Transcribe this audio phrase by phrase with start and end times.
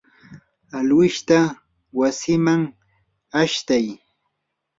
[0.77, 1.39] alwishta
[1.99, 2.61] wasiman
[3.41, 3.85] ashtay.